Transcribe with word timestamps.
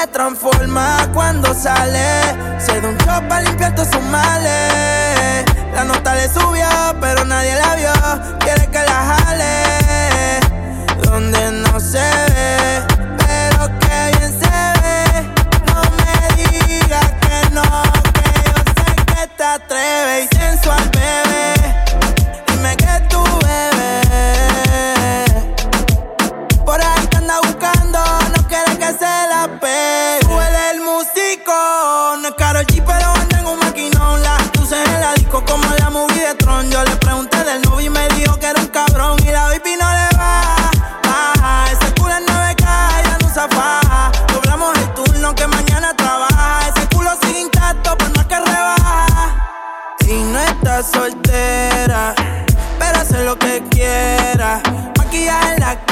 se 0.00 0.06
transforma 0.08 1.08
cuando 1.12 1.52
sale. 1.54 2.60
Se 2.60 2.80
da 2.80 2.88
un 2.88 2.96
shot 2.98 3.28
para 3.28 3.42
limpiar 3.42 3.74
todos 3.74 3.88
sus 3.88 4.02
males. 4.02 5.44
La 5.74 5.84
nota 5.84 6.14
le 6.14 6.28
subió, 6.28 6.68
pero 7.00 7.24
nadie 7.24 7.54
la 7.56 7.74
vio. 7.76 8.37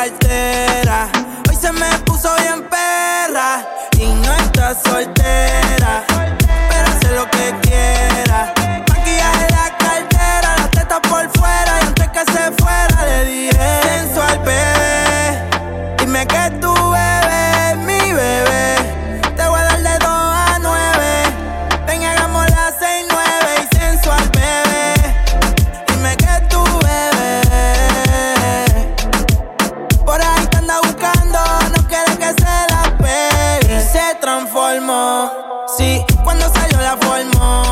cartera. 0.00 1.10
Hoy 1.46 1.56
se 1.56 1.70
me 1.72 1.86
puso 2.06 2.34
bien 2.36 2.62
perra 2.70 3.68
y 3.98 4.06
no 4.06 4.32
está 4.34 4.74
soltera. 4.74 6.04
Pero 6.70 6.88
hace 6.88 7.10
lo 7.14 7.30
que 7.30 7.54
quiera. 7.60 8.49
transformo. 34.14 35.30
Sí, 35.76 36.04
cuando 36.24 36.48
salió 36.48 36.80
la 36.80 36.96
formo. 36.96 37.69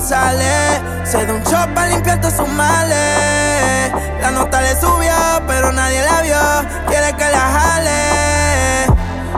sale. 0.00 0.80
Se 1.04 1.24
da 1.26 1.34
un 1.34 1.42
shot 1.42 1.72
para 1.74 1.88
limpiar 1.88 2.20
todos 2.20 2.34
sus 2.34 2.48
males. 2.48 3.92
La 4.20 4.30
nota 4.30 4.60
le 4.60 4.74
subió, 4.80 5.14
pero 5.46 5.72
nadie 5.72 6.02
la 6.02 6.22
vio. 6.22 6.86
Quiere 6.88 7.14
que 7.16 7.28
la 7.30 7.40
jale. 7.56 8.86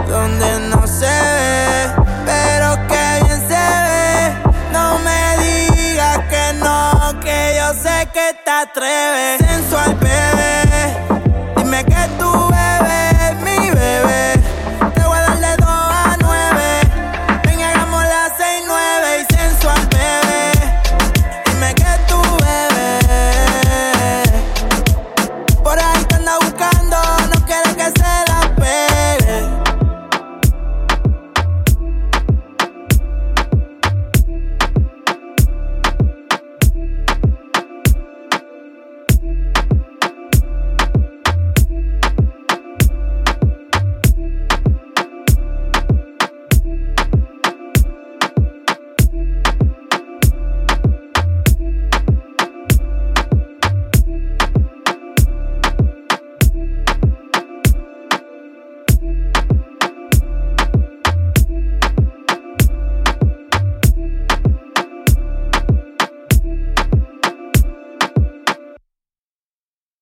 Donde 0.09 0.61
no 0.69 0.87
se 0.87 1.07
ve, 1.07 1.91
pero 2.27 2.75
que 2.89 3.25
bien 3.25 3.41
se 3.49 3.65
ve. 3.87 4.35
No 4.73 4.99
me 4.99 5.37
digas 5.39 6.19
que 6.29 6.53
no, 6.55 7.21
que 7.21 7.57
yo 7.59 7.75
sé 7.75 8.09
que 8.13 8.35
te 8.45 8.51
atreves. 8.51 9.40